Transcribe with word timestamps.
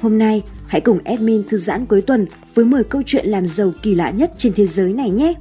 Hôm 0.00 0.18
nay, 0.18 0.42
hãy 0.66 0.80
cùng 0.80 0.98
admin 1.04 1.42
thư 1.48 1.56
giãn 1.56 1.86
cuối 1.86 2.02
tuần 2.02 2.26
với 2.54 2.64
10 2.64 2.84
câu 2.84 3.02
chuyện 3.06 3.26
làm 3.26 3.46
giàu 3.46 3.72
kỳ 3.82 3.94
lạ 3.94 4.10
nhất 4.10 4.32
trên 4.38 4.52
thế 4.52 4.66
giới 4.66 4.92
này 4.92 5.10
nhé. 5.10 5.34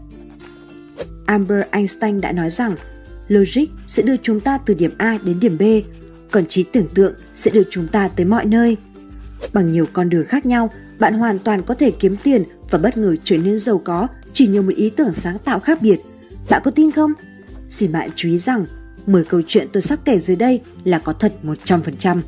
Amber 1.25 1.61
Einstein 1.71 2.21
đã 2.21 2.31
nói 2.31 2.49
rằng 2.49 2.75
logic 3.27 3.65
sẽ 3.87 4.03
đưa 4.03 4.17
chúng 4.17 4.39
ta 4.39 4.57
từ 4.57 4.73
điểm 4.73 4.91
A 4.97 5.17
đến 5.23 5.39
điểm 5.39 5.57
B, 5.57 5.63
còn 6.31 6.45
trí 6.45 6.63
tưởng 6.63 6.87
tượng 6.93 7.13
sẽ 7.35 7.51
đưa 7.51 7.63
chúng 7.69 7.87
ta 7.87 8.07
tới 8.07 8.25
mọi 8.25 8.45
nơi. 8.45 8.77
Bằng 9.53 9.71
nhiều 9.71 9.85
con 9.93 10.09
đường 10.09 10.25
khác 10.25 10.45
nhau, 10.45 10.69
bạn 10.99 11.13
hoàn 11.13 11.39
toàn 11.39 11.61
có 11.63 11.73
thể 11.73 11.91
kiếm 11.91 12.15
tiền 12.23 12.43
và 12.69 12.79
bất 12.79 12.97
ngờ 12.97 13.15
trở 13.23 13.37
nên 13.37 13.59
giàu 13.59 13.81
có 13.85 14.07
chỉ 14.33 14.47
nhờ 14.47 14.61
một 14.61 14.73
ý 14.75 14.89
tưởng 14.89 15.13
sáng 15.13 15.37
tạo 15.39 15.59
khác 15.59 15.81
biệt. 15.81 15.99
Bạn 16.49 16.61
có 16.65 16.71
tin 16.71 16.91
không? 16.91 17.11
Xin 17.69 17.91
bạn 17.91 18.09
chú 18.15 18.29
ý 18.29 18.39
rằng 18.39 18.65
10 19.05 19.23
câu 19.23 19.41
chuyện 19.47 19.67
tôi 19.73 19.81
sắp 19.81 19.99
kể 20.05 20.19
dưới 20.19 20.35
đây 20.35 20.61
là 20.83 20.99
có 20.99 21.13
thật 21.13 21.33
100%. 21.43 22.21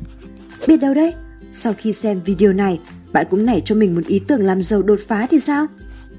Biết 0.66 0.76
đâu 0.76 0.94
đấy, 0.94 1.14
sau 1.52 1.72
khi 1.78 1.92
xem 1.92 2.20
video 2.24 2.52
này, 2.52 2.80
bạn 3.12 3.26
cũng 3.30 3.46
nảy 3.46 3.62
cho 3.64 3.74
mình 3.74 3.94
một 3.94 4.06
ý 4.06 4.18
tưởng 4.18 4.42
làm 4.42 4.62
giàu 4.62 4.82
đột 4.82 5.00
phá 5.08 5.26
thì 5.30 5.40
sao? 5.40 5.66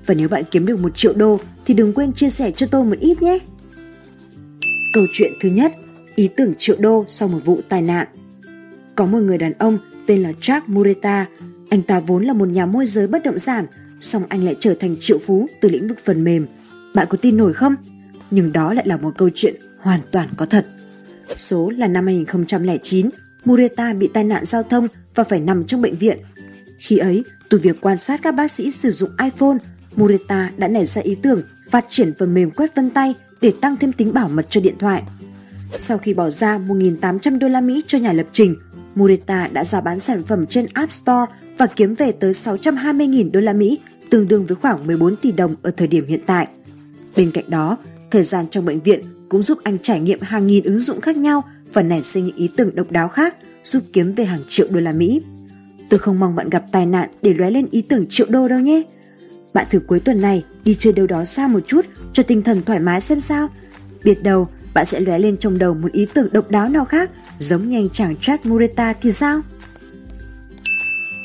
Và 0.06 0.14
nếu 0.14 0.30
bạn 0.30 0.44
kiếm 0.52 0.66
được 0.66 0.80
một 0.80 0.96
triệu 0.96 1.14
đô 1.14 1.40
thì 1.66 1.74
đừng 1.74 1.94
quên 1.94 2.14
chia 2.14 2.30
sẻ 2.30 2.52
cho 2.52 2.68
tôi 2.68 2.84
một 2.84 3.00
ít 3.00 3.22
nhé. 3.22 3.40
Câu 4.94 5.04
chuyện 5.14 5.32
thứ 5.42 5.50
nhất, 5.50 5.72
ý 6.16 6.30
tưởng 6.36 6.54
triệu 6.58 6.76
đô 6.80 7.06
sau 7.08 7.28
một 7.28 7.40
vụ 7.46 7.62
tai 7.70 7.82
nạn. 7.82 8.08
Có 8.96 9.06
một 9.06 9.20
người 9.20 9.38
đàn 9.38 9.54
ông 9.54 9.78
tên 10.06 10.24
là 10.24 10.32
Jack 10.42 10.62
Mureta. 10.68 11.26
Anh 11.70 11.82
ta 11.82 12.00
vốn 12.00 12.26
là 12.26 12.34
một 12.34 12.48
nhà 12.48 12.66
môi 12.66 12.86
giới 12.86 13.08
bất 13.08 13.24
động 13.24 13.40
sản, 13.40 13.66
song 14.00 14.24
anh 14.30 14.44
lại 14.44 14.56
trở 14.60 14.74
thành 14.74 14.96
triệu 15.00 15.20
phú 15.20 15.48
từ 15.62 15.70
lĩnh 15.70 15.88
vực 15.88 15.98
phần 16.06 16.24
mềm. 16.24 16.46
Bạn 16.94 17.08
có 17.10 17.18
tin 17.18 17.38
nổi 17.38 17.54
không? 17.54 17.76
Nhưng 18.32 18.54
đó 18.54 18.74
lại 18.74 18.88
là 18.88 18.98
một 18.98 19.12
câu 19.18 19.30
chuyện 19.36 19.56
hoàn 19.80 20.00
toàn 20.12 20.30
có 20.38 20.46
thật. 20.46 20.66
Số 21.36 21.70
là 21.70 21.88
năm 21.88 22.06
2009, 22.06 23.10
Mureta 23.46 23.94
bị 23.94 24.10
tai 24.14 24.24
nạn 24.24 24.46
giao 24.46 24.64
thông 24.64 24.88
và 25.16 25.24
phải 25.24 25.40
nằm 25.40 25.66
trong 25.66 25.82
bệnh 25.82 25.96
viện. 25.96 26.18
Khi 26.80 26.98
ấy, 26.98 27.24
từ 27.50 27.60
việc 27.60 27.82
quan 27.82 27.98
sát 27.98 28.22
các 28.24 28.36
bác 28.36 28.52
sĩ 28.52 28.72
sử 28.72 28.92
dụng 28.92 29.10
iPhone, 29.24 29.58
Mureta 29.96 30.52
đã 30.58 30.68
nảy 30.68 30.86
ra 30.86 31.02
ý 31.02 31.16
tưởng 31.22 31.42
phát 31.70 31.86
triển 31.90 32.14
phần 32.20 32.34
mềm 32.34 32.52
quét 32.52 32.76
vân 32.76 32.90
tay 32.90 33.16
để 33.42 33.54
tăng 33.62 33.78
thêm 33.78 33.92
tính 33.92 34.14
bảo 34.14 34.30
mật 34.30 34.46
cho 34.50 34.62
điện 34.62 34.76
thoại. 34.80 35.04
Sau 35.76 35.98
khi 35.98 36.14
bỏ 36.14 36.30
ra 36.30 36.58
1.800 36.58 37.40
đô 37.40 37.48
la 37.48 37.62
Mỹ 37.62 37.84
cho 37.88 37.98
nhà 37.98 38.14
lập 38.14 38.26
trình, 38.32 38.56
Mureta 38.96 39.48
đã 39.48 39.64
ra 39.64 39.82
bán 39.82 40.00
sản 40.00 40.24
phẩm 40.24 40.46
trên 40.46 40.68
App 40.74 40.92
Store 40.92 41.32
và 41.58 41.68
kiếm 41.68 41.96
về 41.96 42.12
tới 42.12 42.32
620.000 42.32 43.32
đô 43.32 43.40
la 43.40 43.54
Mỹ, 43.54 43.80
tương 44.10 44.28
đương 44.28 44.46
với 44.46 44.56
khoảng 44.56 44.88
14 44.88 45.16
tỷ 45.16 45.32
đồng 45.32 45.56
ở 45.62 45.72
thời 45.72 45.88
điểm 45.88 46.06
hiện 46.08 46.20
tại. 46.26 46.48
Bên 47.16 47.32
cạnh 47.32 47.50
đó, 47.50 47.78
thời 48.12 48.24
gian 48.24 48.46
trong 48.52 48.66
bệnh 48.66 48.80
viện 48.80 49.02
cũng 49.30 49.44
giúp 49.44 49.58
anh 49.64 49.78
trải 49.78 50.00
nghiệm 50.00 50.22
hàng 50.22 50.48
nghìn 50.48 50.64
ứng 50.64 50.80
dụng 50.80 51.02
khác 51.02 51.18
nhau 51.18 51.44
và 51.74 51.84
nảy 51.84 52.04
sinh 52.04 52.26
những 52.26 52.36
ý 52.36 52.50
tưởng 52.56 52.76
độc 52.76 52.92
đáo 52.92 53.10
khác 53.10 53.36
giúp 53.64 53.84
kiếm 53.94 54.14
về 54.14 54.26
hàng 54.26 54.42
triệu 54.48 54.68
đô 54.70 54.80
la 54.80 54.92
Mỹ. 54.94 55.22
Tôi 55.90 56.00
không 56.00 56.20
mong 56.20 56.36
bạn 56.36 56.50
gặp 56.50 56.64
tai 56.72 56.86
nạn 56.86 57.10
để 57.22 57.34
lóe 57.34 57.52
lên 57.52 57.68
ý 57.72 57.82
tưởng 57.82 58.06
triệu 58.10 58.28
đô 58.30 58.48
đâu 58.48 58.60
nhé. 58.60 58.82
Bạn 59.54 59.66
thử 59.70 59.80
cuối 59.80 60.00
tuần 60.00 60.22
này 60.22 60.44
đi 60.64 60.76
chơi 60.80 60.94
đâu 60.94 61.08
đó 61.08 61.26
xa 61.26 61.48
một 61.48 61.60
chút 61.68 61.86
cho 62.14 62.24
tinh 62.24 62.42
thần 62.42 62.62
thoải 62.64 62.80
mái 62.80 63.02
xem 63.02 63.20
sao. 63.20 63.48
Biết 64.04 64.24
đâu 64.24 64.48
bạn 64.74 64.86
sẽ 64.86 65.00
lóe 65.00 65.20
lên 65.20 65.38
trong 65.38 65.58
đầu 65.58 65.74
một 65.74 65.92
ý 65.92 66.08
tưởng 66.14 66.28
độc 66.32 66.52
đáo 66.52 66.70
nào 66.70 66.86
khác 66.86 67.10
giống 67.40 67.68
như 67.68 67.78
anh 67.78 67.90
chàng 67.90 68.16
Chad 68.16 68.40
Mureta 68.44 68.94
thì 68.94 69.12
sao? 69.12 69.42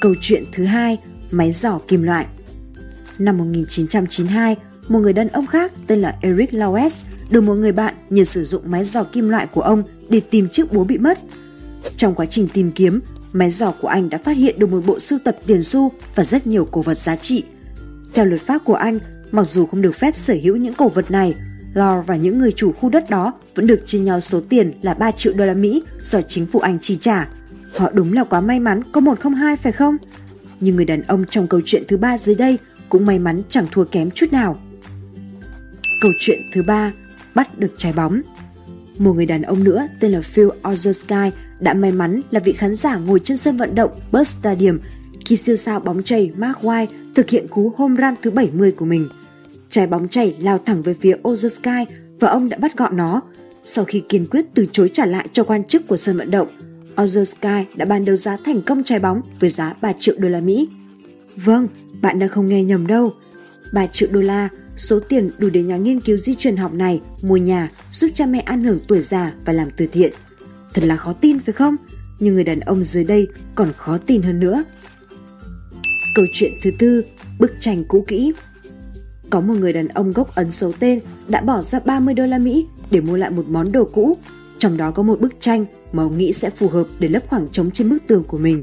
Câu 0.00 0.14
chuyện 0.20 0.44
thứ 0.52 0.64
hai, 0.64 0.98
máy 1.30 1.52
giỏ 1.52 1.78
kim 1.88 2.02
loại. 2.02 2.26
Năm 3.18 3.38
1992, 3.38 4.56
một 4.88 4.98
người 4.98 5.12
đàn 5.12 5.28
ông 5.28 5.46
khác 5.46 5.72
tên 5.86 5.98
là 5.98 6.16
Eric 6.22 6.52
Lawes 6.52 7.04
được 7.30 7.40
một 7.40 7.54
người 7.54 7.72
bạn 7.72 7.94
nhờ 8.10 8.24
sử 8.24 8.44
dụng 8.44 8.62
máy 8.66 8.84
dò 8.84 9.04
kim 9.04 9.28
loại 9.28 9.46
của 9.46 9.60
ông 9.60 9.82
để 10.08 10.20
tìm 10.20 10.48
chiếc 10.48 10.72
búa 10.72 10.84
bị 10.84 10.98
mất. 10.98 11.18
Trong 11.96 12.14
quá 12.14 12.26
trình 12.26 12.48
tìm 12.48 12.72
kiếm, 12.72 13.00
máy 13.32 13.50
dò 13.50 13.70
của 13.70 13.88
anh 13.88 14.10
đã 14.10 14.18
phát 14.18 14.36
hiện 14.36 14.58
được 14.58 14.70
một 14.70 14.82
bộ 14.86 14.98
sưu 14.98 15.18
tập 15.24 15.36
tiền 15.46 15.62
xu 15.62 15.92
và 16.14 16.24
rất 16.24 16.46
nhiều 16.46 16.68
cổ 16.70 16.82
vật 16.82 16.98
giá 16.98 17.16
trị. 17.16 17.44
Theo 18.14 18.24
luật 18.24 18.40
pháp 18.40 18.64
của 18.64 18.74
anh, 18.74 18.98
mặc 19.30 19.44
dù 19.44 19.66
không 19.66 19.82
được 19.82 19.94
phép 19.94 20.16
sở 20.16 20.34
hữu 20.42 20.56
những 20.56 20.74
cổ 20.74 20.88
vật 20.88 21.10
này, 21.10 21.34
Lor 21.74 22.06
và 22.06 22.16
những 22.16 22.38
người 22.38 22.52
chủ 22.52 22.72
khu 22.72 22.88
đất 22.88 23.10
đó 23.10 23.32
vẫn 23.54 23.66
được 23.66 23.86
chia 23.86 23.98
nhau 23.98 24.20
số 24.20 24.40
tiền 24.48 24.72
là 24.82 24.94
3 24.94 25.10
triệu 25.10 25.32
đô 25.32 25.46
la 25.46 25.54
Mỹ 25.54 25.82
do 26.02 26.20
chính 26.20 26.46
phủ 26.46 26.58
Anh 26.58 26.78
chi 26.82 26.98
trả. 27.00 27.28
Họ 27.76 27.90
đúng 27.90 28.12
là 28.12 28.24
quá 28.24 28.40
may 28.40 28.60
mắn 28.60 28.82
có 28.92 29.00
102 29.00 29.56
phải 29.56 29.72
không? 29.72 29.96
Nhưng 30.60 30.76
người 30.76 30.84
đàn 30.84 31.02
ông 31.02 31.24
trong 31.30 31.46
câu 31.46 31.60
chuyện 31.64 31.82
thứ 31.88 31.96
ba 31.96 32.18
dưới 32.18 32.34
đây 32.34 32.58
cũng 32.88 33.06
may 33.06 33.18
mắn 33.18 33.42
chẳng 33.48 33.66
thua 33.70 33.84
kém 33.84 34.10
chút 34.10 34.26
nào. 34.32 34.60
Câu 36.00 36.12
chuyện 36.18 36.38
thứ 36.52 36.62
ba, 36.62 36.92
bắt 37.36 37.58
được 37.58 37.74
trái 37.76 37.92
bóng. 37.92 38.20
Một 38.98 39.12
người 39.12 39.26
đàn 39.26 39.42
ông 39.42 39.64
nữa 39.64 39.86
tên 40.00 40.12
là 40.12 40.20
Phil 40.20 40.48
Ozersky 40.62 41.30
đã 41.60 41.74
may 41.74 41.92
mắn 41.92 42.20
là 42.30 42.40
vị 42.40 42.52
khán 42.52 42.74
giả 42.74 42.96
ngồi 42.96 43.20
trên 43.24 43.36
sân 43.36 43.56
vận 43.56 43.74
động 43.74 43.90
Bus 44.12 44.28
Stadium 44.28 44.78
khi 45.26 45.36
siêu 45.36 45.56
sao 45.56 45.80
bóng 45.80 46.02
chày 46.02 46.32
Mark 46.36 46.58
White 46.58 46.86
thực 47.14 47.30
hiện 47.30 47.48
cú 47.48 47.72
home 47.76 48.02
run 48.02 48.14
thứ 48.22 48.30
70 48.30 48.72
của 48.72 48.84
mình. 48.84 49.08
Trái 49.70 49.86
bóng 49.86 50.08
chảy 50.08 50.36
lao 50.40 50.58
thẳng 50.58 50.82
về 50.82 50.94
phía 51.00 51.16
Ozersky 51.22 51.86
và 52.20 52.28
ông 52.28 52.48
đã 52.48 52.58
bắt 52.58 52.76
gọn 52.76 52.96
nó. 52.96 53.20
Sau 53.64 53.84
khi 53.84 54.02
kiên 54.08 54.26
quyết 54.26 54.46
từ 54.54 54.66
chối 54.72 54.90
trả 54.92 55.06
lại 55.06 55.28
cho 55.32 55.44
quan 55.44 55.64
chức 55.64 55.88
của 55.88 55.96
sân 55.96 56.16
vận 56.16 56.30
động, 56.30 56.48
Ozersky 56.96 57.64
đã 57.76 57.84
ban 57.84 58.04
đấu 58.04 58.16
giá 58.16 58.36
thành 58.44 58.62
công 58.62 58.84
trái 58.84 58.98
bóng 58.98 59.20
với 59.40 59.50
giá 59.50 59.74
3 59.80 59.92
triệu 59.98 60.14
đô 60.18 60.28
la 60.28 60.40
Mỹ. 60.40 60.68
Vâng, 61.36 61.68
bạn 62.02 62.18
đã 62.18 62.26
không 62.26 62.46
nghe 62.46 62.64
nhầm 62.64 62.86
đâu. 62.86 63.12
3 63.72 63.86
triệu 63.86 64.08
đô 64.12 64.20
la 64.20 64.48
Số 64.76 65.00
tiền 65.00 65.30
đủ 65.38 65.48
để 65.52 65.62
nhà 65.62 65.76
nghiên 65.76 66.00
cứu 66.00 66.16
di 66.16 66.34
truyền 66.34 66.56
học 66.56 66.72
này 66.74 67.00
mua 67.22 67.36
nhà, 67.36 67.70
giúp 67.90 68.08
cha 68.14 68.26
mẹ 68.26 68.40
an 68.40 68.64
hưởng 68.64 68.80
tuổi 68.88 69.00
già 69.00 69.32
và 69.44 69.52
làm 69.52 69.68
từ 69.76 69.86
thiện. 69.86 70.12
Thật 70.74 70.84
là 70.84 70.96
khó 70.96 71.12
tin 71.12 71.38
phải 71.38 71.52
không? 71.52 71.76
Nhưng 72.18 72.34
người 72.34 72.44
đàn 72.44 72.60
ông 72.60 72.84
dưới 72.84 73.04
đây 73.04 73.28
còn 73.54 73.72
khó 73.76 73.98
tin 73.98 74.22
hơn 74.22 74.40
nữa. 74.40 74.64
Câu 76.14 76.24
chuyện 76.32 76.52
thứ 76.62 76.70
tư, 76.78 77.04
bức 77.38 77.52
tranh 77.60 77.84
cũ 77.88 78.04
kỹ. 78.08 78.32
Có 79.30 79.40
một 79.40 79.54
người 79.54 79.72
đàn 79.72 79.88
ông 79.88 80.12
gốc 80.12 80.34
Ấn 80.34 80.50
xấu 80.50 80.72
tên 80.72 81.00
đã 81.28 81.40
bỏ 81.40 81.62
ra 81.62 81.80
30 81.80 82.14
đô 82.14 82.26
la 82.26 82.38
Mỹ 82.38 82.66
để 82.90 83.00
mua 83.00 83.16
lại 83.16 83.30
một 83.30 83.48
món 83.48 83.72
đồ 83.72 83.84
cũ, 83.84 84.16
trong 84.58 84.76
đó 84.76 84.90
có 84.90 85.02
một 85.02 85.20
bức 85.20 85.32
tranh 85.40 85.64
mà 85.92 86.02
ông 86.02 86.18
nghĩ 86.18 86.32
sẽ 86.32 86.50
phù 86.50 86.68
hợp 86.68 86.86
để 86.98 87.08
lấp 87.08 87.22
khoảng 87.28 87.48
trống 87.48 87.70
trên 87.70 87.88
bức 87.88 88.02
tường 88.06 88.24
của 88.24 88.38
mình. 88.38 88.62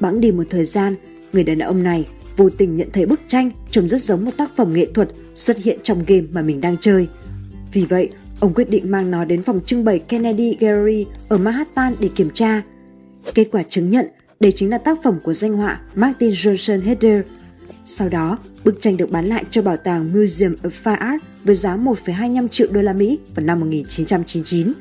Bẵng 0.00 0.20
đi 0.20 0.32
một 0.32 0.44
thời 0.50 0.64
gian, 0.64 0.94
người 1.32 1.44
đàn 1.44 1.58
ông 1.58 1.82
này 1.82 2.06
vô 2.38 2.50
tình 2.50 2.76
nhận 2.76 2.88
thấy 2.92 3.06
bức 3.06 3.20
tranh 3.28 3.50
trông 3.70 3.88
rất 3.88 4.00
giống 4.00 4.24
một 4.24 4.30
tác 4.36 4.56
phẩm 4.56 4.72
nghệ 4.72 4.86
thuật 4.94 5.08
xuất 5.34 5.56
hiện 5.56 5.78
trong 5.82 6.04
game 6.06 6.26
mà 6.32 6.42
mình 6.42 6.60
đang 6.60 6.76
chơi. 6.80 7.08
Vì 7.72 7.84
vậy, 7.84 8.08
ông 8.40 8.54
quyết 8.54 8.70
định 8.70 8.90
mang 8.90 9.10
nó 9.10 9.24
đến 9.24 9.42
phòng 9.42 9.60
trưng 9.66 9.84
bày 9.84 9.98
Kennedy 9.98 10.56
Gallery 10.60 11.06
ở 11.28 11.38
Manhattan 11.38 11.94
để 12.00 12.08
kiểm 12.14 12.30
tra. 12.34 12.62
Kết 13.34 13.48
quả 13.52 13.62
chứng 13.62 13.90
nhận 13.90 14.06
đây 14.40 14.52
chính 14.52 14.70
là 14.70 14.78
tác 14.78 14.98
phẩm 15.02 15.18
của 15.22 15.32
danh 15.32 15.52
họa 15.52 15.80
Martin 15.94 16.30
Johnson 16.30 16.82
Heder. 16.82 17.26
Sau 17.84 18.08
đó, 18.08 18.38
bức 18.64 18.80
tranh 18.80 18.96
được 18.96 19.10
bán 19.10 19.26
lại 19.26 19.44
cho 19.50 19.62
bảo 19.62 19.76
tàng 19.76 20.12
Museum 20.12 20.54
of 20.62 20.70
Fine 20.84 20.98
Art 20.98 21.22
với 21.44 21.54
giá 21.54 21.76
1,25 21.76 22.48
triệu 22.48 22.68
đô 22.72 22.82
la 22.82 22.92
Mỹ 22.92 23.18
vào 23.34 23.46
năm 23.46 23.60
1999. 23.60 24.72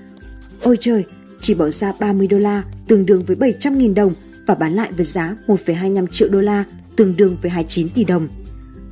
Ôi 0.62 0.78
trời, 0.80 1.06
chỉ 1.40 1.54
bỏ 1.54 1.70
ra 1.70 1.94
30 2.00 2.28
đô 2.28 2.38
la, 2.38 2.64
tương 2.88 3.06
đương 3.06 3.24
với 3.24 3.36
700.000 3.36 3.94
đồng 3.94 4.14
và 4.48 4.56
bán 4.56 4.74
lại 4.74 4.92
với 4.92 5.06
giá 5.06 5.36
1,25 5.48 6.08
triệu 6.08 6.30
đô 6.30 6.42
la 6.42 6.64
tương 6.98 7.18
đương 7.18 7.38
với 7.42 7.52
29 7.52 7.90
tỷ 7.90 8.04
đồng. 8.04 8.28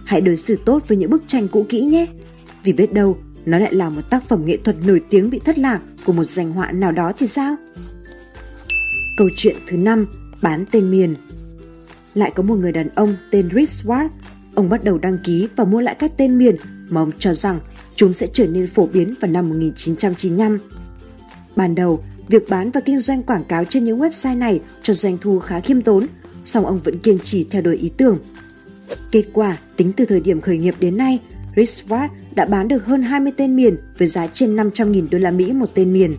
Hãy 0.05 0.21
đối 0.21 0.37
xử 0.37 0.57
tốt 0.65 0.83
với 0.87 0.97
những 0.97 1.09
bức 1.09 1.23
tranh 1.27 1.47
cũ 1.47 1.65
kỹ 1.69 1.81
nhé, 1.81 2.05
vì 2.63 2.73
biết 2.73 2.93
đâu 2.93 3.17
nó 3.45 3.59
lại 3.59 3.73
là 3.73 3.89
một 3.89 4.01
tác 4.09 4.27
phẩm 4.29 4.45
nghệ 4.45 4.57
thuật 4.57 4.75
nổi 4.85 5.01
tiếng 5.09 5.29
bị 5.29 5.39
thất 5.39 5.57
lạc 5.57 5.81
của 6.05 6.13
một 6.13 6.23
danh 6.23 6.51
họa 6.51 6.71
nào 6.71 6.91
đó 6.91 7.11
thì 7.17 7.27
sao? 7.27 7.55
Câu 9.17 9.29
chuyện 9.35 9.55
thứ 9.67 9.77
năm 9.77 10.05
bán 10.41 10.65
tên 10.71 10.91
miền 10.91 11.15
Lại 12.13 12.31
có 12.35 12.43
một 12.43 12.55
người 12.55 12.71
đàn 12.71 12.89
ông 12.95 13.15
tên 13.31 13.49
Rick 13.55 13.71
Swart, 13.71 14.09
ông 14.55 14.69
bắt 14.69 14.83
đầu 14.83 14.97
đăng 14.97 15.17
ký 15.23 15.47
và 15.55 15.63
mua 15.63 15.81
lại 15.81 15.95
các 15.99 16.11
tên 16.17 16.37
miền 16.37 16.55
mà 16.89 17.01
ông 17.01 17.11
cho 17.19 17.33
rằng 17.33 17.59
chúng 17.95 18.13
sẽ 18.13 18.27
trở 18.33 18.47
nên 18.47 18.67
phổ 18.67 18.87
biến 18.87 19.13
vào 19.21 19.31
năm 19.31 19.49
1995. 19.49 20.57
Ban 21.55 21.75
đầu, 21.75 22.03
việc 22.27 22.49
bán 22.49 22.71
và 22.71 22.81
kinh 22.81 22.99
doanh 22.99 23.23
quảng 23.23 23.43
cáo 23.43 23.65
trên 23.65 23.85
những 23.85 23.99
website 23.99 24.37
này 24.37 24.61
cho 24.81 24.93
doanh 24.93 25.17
thu 25.17 25.39
khá 25.39 25.59
khiêm 25.59 25.81
tốn 25.81 26.07
song 26.45 26.65
ông 26.65 26.79
vẫn 26.83 26.99
kiên 26.99 27.19
trì 27.19 27.43
theo 27.43 27.61
đuổi 27.61 27.75
ý 27.75 27.91
tưởng. 27.97 28.17
Kết 29.11 29.23
quả, 29.33 29.57
tính 29.77 29.91
từ 29.97 30.05
thời 30.05 30.19
điểm 30.19 30.41
khởi 30.41 30.57
nghiệp 30.57 30.75
đến 30.79 30.97
nay, 30.97 31.19
Richward 31.55 32.09
đã 32.35 32.45
bán 32.45 32.67
được 32.67 32.85
hơn 32.85 33.01
20 33.01 33.33
tên 33.37 33.55
miền 33.55 33.77
với 33.97 34.07
giá 34.07 34.27
trên 34.27 34.55
500.000 34.55 35.07
đô 35.09 35.17
la 35.17 35.31
Mỹ 35.31 35.53
một 35.53 35.69
tên 35.73 35.93
miền. 35.93 36.15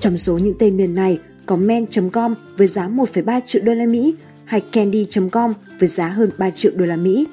Trong 0.00 0.18
số 0.18 0.38
những 0.38 0.54
tên 0.58 0.76
miền 0.76 0.94
này 0.94 1.18
có 1.46 1.56
men.com 1.56 2.34
với 2.56 2.66
giá 2.66 2.88
1,3 2.88 3.40
triệu 3.46 3.62
đô 3.64 3.74
la 3.74 3.86
Mỹ 3.86 4.14
hay 4.44 4.60
candy.com 4.60 5.52
với 5.80 5.88
giá 5.88 6.08
hơn 6.08 6.30
3 6.38 6.50
triệu 6.50 6.72
đô 6.76 6.86
la 6.86 6.96
Mỹ. 6.96 7.26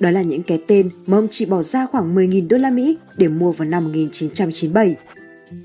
Đó 0.00 0.10
là 0.10 0.22
những 0.22 0.42
cái 0.42 0.62
tên 0.66 0.90
mà 1.06 1.18
ông 1.18 1.28
chỉ 1.30 1.44
bỏ 1.44 1.62
ra 1.62 1.86
khoảng 1.86 2.14
10.000 2.14 2.48
đô 2.48 2.56
la 2.56 2.70
Mỹ 2.70 2.96
để 3.16 3.28
mua 3.28 3.52
vào 3.52 3.68
năm 3.68 3.84
1997. 3.84 4.96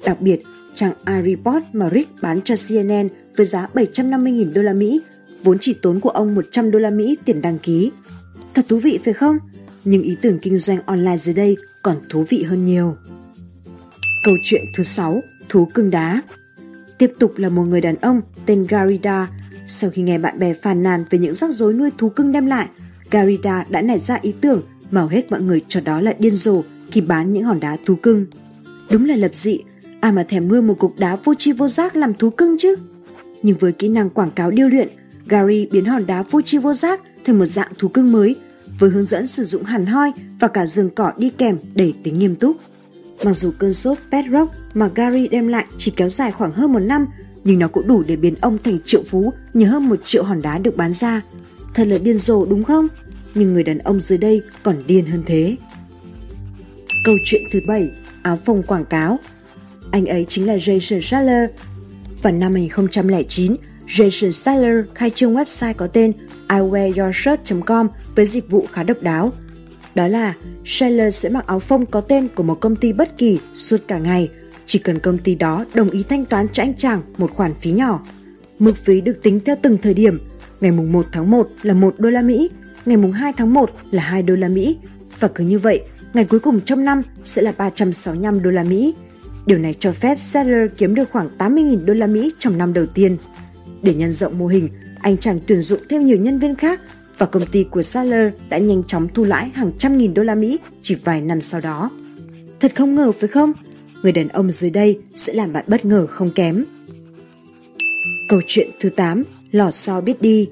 Đặc 0.06 0.22
biệt, 0.22 0.42
trang 0.76 0.94
iReport 1.08 1.66
mà 1.74 1.90
Rick 1.90 2.22
bán 2.22 2.42
cho 2.42 2.56
CNN 2.70 3.08
với 3.38 3.46
giá 3.46 3.68
750.000 3.74 4.54
đô 4.54 4.62
la 4.62 4.74
Mỹ 4.74 5.02
vốn 5.46 5.58
chỉ 5.60 5.74
tốn 5.82 6.00
của 6.00 6.10
ông 6.10 6.36
100 6.36 6.72
đô 6.72 6.80
la 6.80 6.90
Mỹ 6.90 7.18
tiền 7.26 7.42
đăng 7.42 7.60
ký. 7.60 7.92
Thật 8.54 8.66
thú 8.70 8.78
vị 8.78 9.00
phải 9.06 9.14
không? 9.14 9.38
Nhưng 9.86 10.02
ý 10.02 10.18
tưởng 10.22 10.40
kinh 10.40 10.58
doanh 10.58 10.80
online 10.86 11.18
dưới 11.18 11.36
đây 11.36 11.58
còn 11.82 11.98
thú 12.10 12.26
vị 12.30 12.44
hơn 12.44 12.66
nhiều. 12.66 12.96
Câu 14.26 14.36
chuyện 14.44 14.62
thứ 14.76 14.84
6, 14.84 15.22
thú 15.50 15.66
cưng 15.74 15.90
đá. 15.90 16.22
Tiếp 16.98 17.12
tục 17.20 17.38
là 17.38 17.50
một 17.50 17.64
người 17.64 17.82
đàn 17.82 17.96
ông 17.96 18.22
tên 18.46 18.66
Garida. 18.70 19.30
Sau 19.68 19.90
khi 19.90 20.02
nghe 20.02 20.18
bạn 20.18 20.40
bè 20.40 20.54
phàn 20.54 20.84
nàn 20.84 21.06
về 21.10 21.20
những 21.20 21.34
rắc 21.34 21.52
rối 21.54 21.74
nuôi 21.74 21.92
thú 21.98 22.10
cưng 22.10 22.32
đem 22.32 22.46
lại, 22.46 22.68
Garida 23.12 23.66
đã 23.70 23.82
nảy 23.82 24.00
ra 24.00 24.20
ý 24.22 24.34
tưởng 24.42 24.62
mà 24.92 25.08
hết 25.12 25.32
mọi 25.32 25.42
người 25.42 25.62
cho 25.68 25.82
đó 25.82 26.02
là 26.02 26.14
điên 26.20 26.36
rồ 26.36 26.64
khi 26.92 27.02
bán 27.02 27.34
những 27.34 27.44
hòn 27.44 27.60
đá 27.60 27.78
thú 27.86 27.96
cưng. 27.96 28.26
Đúng 28.90 29.06
là 29.06 29.16
lập 29.16 29.36
dị, 29.36 29.60
ai 30.00 30.12
mà 30.12 30.24
thèm 30.24 30.48
nuôi 30.48 30.62
một 30.62 30.80
cục 30.80 31.00
đá 31.00 31.16
vô 31.24 31.34
tri 31.34 31.52
vô 31.52 31.68
giác 31.68 31.96
làm 31.96 32.14
thú 32.14 32.30
cưng 32.30 32.58
chứ? 32.60 32.76
Nhưng 33.44 33.58
với 33.58 33.72
kỹ 33.72 33.88
năng 33.88 34.10
quảng 34.10 34.32
cáo 34.32 34.52
điêu 34.52 34.68
luyện, 34.68 34.88
Gary 35.28 35.68
biến 35.72 35.86
hòn 35.86 36.06
đá 36.06 36.24
vô 36.32 36.42
tri 36.42 36.58
vô 36.58 36.74
giác 36.74 37.02
thành 37.26 37.40
một 37.40 37.46
dạng 37.46 37.72
thú 37.78 37.88
cưng 37.88 38.12
mới 38.12 38.36
với 38.80 38.90
hướng 38.90 39.04
dẫn 39.04 39.28
sử 39.28 39.44
dụng 39.44 39.64
hẳn 39.64 39.86
hoi 39.86 40.12
và 40.40 40.48
cả 40.48 40.66
giường 40.66 40.90
cỏ 40.90 41.12
đi 41.18 41.30
kèm 41.30 41.58
để 41.76 41.94
tính 42.04 42.20
nghiêm 42.20 42.36
túc. 42.36 42.58
Mặc 43.24 43.34
dù 43.34 43.52
cơn 43.60 43.74
sốt 43.74 43.98
pet 44.12 44.26
rock 44.32 44.54
mà 44.74 44.90
Gary 44.96 45.28
đem 45.28 45.48
lại 45.48 45.66
chỉ 45.78 45.94
kéo 45.96 46.10
dài 46.10 46.32
khoảng 46.32 46.52
hơn 46.52 46.74
một 46.74 46.80
năm, 46.80 47.08
nhưng 47.44 47.60
nó 47.60 47.68
cũng 47.68 47.88
đủ 47.88 48.04
để 48.04 48.16
biến 48.16 48.36
ông 48.42 48.58
thành 48.64 48.80
triệu 48.86 49.04
phú 49.04 49.34
nhờ 49.54 49.68
hơn 49.68 49.90
một 49.90 50.00
triệu 50.04 50.24
hòn 50.24 50.42
đá 50.42 50.58
được 50.58 50.78
bán 50.78 50.94
ra. 50.94 51.22
Thật 51.74 51.88
là 51.88 51.98
điên 51.98 52.20
rồ 52.20 52.46
đúng 52.46 52.64
không? 52.64 52.88
Nhưng 53.36 53.54
người 53.54 53.64
đàn 53.64 53.78
ông 53.78 54.00
dưới 54.00 54.18
đây 54.18 54.42
còn 54.64 54.76
điên 54.88 55.06
hơn 55.06 55.24
thế. 55.26 55.56
Câu 57.06 57.16
chuyện 57.26 57.42
thứ 57.52 57.60
bảy, 57.68 57.90
áo 58.24 58.40
phông 58.46 58.64
quảng 58.64 58.86
cáo. 58.86 59.20
Anh 59.92 60.06
ấy 60.06 60.26
chính 60.30 60.48
là 60.48 60.56
Jason 60.56 61.02
Schaller. 61.02 61.50
Vào 62.22 62.34
năm 62.34 62.54
2009, 62.54 63.56
Jason 63.88 64.32
Styler 64.32 64.86
khai 64.94 65.10
trương 65.10 65.36
website 65.36 65.74
có 65.74 65.88
tên 65.88 66.14
iwearyourshirt.com 66.48 67.88
với 68.16 68.26
dịch 68.26 68.50
vụ 68.50 68.66
khá 68.72 68.84
độc 68.84 69.02
đáo. 69.02 69.34
Đó 69.96 70.08
là 70.08 70.34
Styler 70.66 71.16
sẽ 71.16 71.30
mặc 71.30 71.48
áo 71.48 71.60
phông 71.60 71.86
có 71.86 72.02
tên 72.02 72.28
của 72.36 72.44
một 72.44 72.60
công 72.60 72.76
ty 72.76 72.94
bất 72.94 73.18
kỳ 73.18 73.40
suốt 73.54 73.78
cả 73.88 73.98
ngày, 73.98 74.30
chỉ 74.66 74.80
cần 74.80 75.00
công 75.00 75.18
ty 75.18 75.36
đó 75.36 75.66
đồng 75.74 75.90
ý 75.90 76.04
thanh 76.10 76.26
toán 76.26 76.48
cho 76.54 76.64
anh 76.64 76.74
chàng 76.76 77.02
một 77.18 77.32
khoản 77.32 77.54
phí 77.54 77.72
nhỏ. 77.72 78.00
Mức 78.60 78.78
phí 78.78 79.02
được 79.02 79.24
tính 79.24 79.40
theo 79.46 79.56
từng 79.62 79.78
thời 79.78 79.94
điểm. 79.94 80.20
Ngày 80.62 80.72
mùng 80.72 80.92
1 80.92 81.06
tháng 81.12 81.32
1 81.32 81.50
là 81.62 81.74
1 81.74 81.96
đô 81.98 82.10
la 82.10 82.22
Mỹ, 82.22 82.50
ngày 82.86 82.98
mùng 82.98 83.12
2 83.12 83.34
tháng 83.38 83.54
1 83.54 83.72
là 83.92 84.04
2 84.04 84.24
đô 84.24 84.36
la 84.36 84.48
Mỹ 84.48 84.78
và 85.20 85.28
cứ 85.28 85.44
như 85.44 85.60
vậy, 85.60 85.82
ngày 86.14 86.26
cuối 86.26 86.40
cùng 86.40 86.62
trong 86.62 86.86
năm 86.86 87.02
sẽ 87.24 87.42
là 87.42 87.54
365 87.58 88.44
đô 88.44 88.50
la 88.50 88.64
Mỹ. 88.64 88.94
Điều 89.46 89.58
này 89.58 89.76
cho 89.80 89.92
phép 89.92 90.20
seller 90.20 90.72
kiếm 90.78 90.96
được 90.96 91.10
khoảng 91.12 91.30
80.000 91.38 91.86
đô 91.86 91.94
la 91.94 92.08
Mỹ 92.08 92.32
trong 92.40 92.58
năm 92.58 92.74
đầu 92.74 92.86
tiên. 92.86 93.18
Để 93.86 93.94
nhân 93.94 94.12
rộng 94.12 94.38
mô 94.38 94.48
hình, 94.48 94.70
anh 95.02 95.18
chàng 95.18 95.40
tuyển 95.48 95.62
dụng 95.62 95.80
thêm 95.90 96.06
nhiều 96.06 96.18
nhân 96.18 96.40
viên 96.40 96.56
khác 96.56 96.82
và 97.18 97.26
công 97.26 97.46
ty 97.46 97.64
của 97.64 97.84
Saller 97.84 98.34
đã 98.50 98.58
nhanh 98.58 98.84
chóng 98.84 99.08
thu 99.14 99.24
lãi 99.24 99.50
hàng 99.54 99.72
trăm 99.80 99.98
nghìn 99.98 100.14
đô 100.14 100.24
la 100.24 100.36
Mỹ 100.36 100.60
chỉ 100.82 100.96
vài 100.96 101.22
năm 101.22 101.42
sau 101.42 101.62
đó. 101.62 101.90
Thật 102.60 102.72
không 102.76 102.96
ngờ 102.96 103.12
phải 103.12 103.30
không? 103.30 103.54
Người 104.02 104.12
đàn 104.12 104.28
ông 104.28 104.52
dưới 104.52 104.72
đây 104.72 105.00
sẽ 105.16 105.34
làm 105.34 105.54
bạn 105.54 105.66
bất 105.68 105.86
ngờ 105.86 106.06
không 106.10 106.32
kém. 106.32 106.66
Câu 108.30 108.42
chuyện 108.48 108.70
thứ 108.80 108.90
8, 108.90 109.24
lò 109.52 109.72
xo 109.72 110.02
biết 110.02 110.22
đi. 110.22 110.50